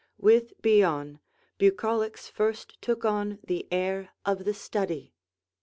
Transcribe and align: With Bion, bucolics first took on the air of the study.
With 0.17 0.59
Bion, 0.63 1.19
bucolics 1.59 2.27
first 2.27 2.81
took 2.81 3.05
on 3.05 3.37
the 3.43 3.71
air 3.71 4.09
of 4.25 4.45
the 4.45 4.53
study. 4.55 5.13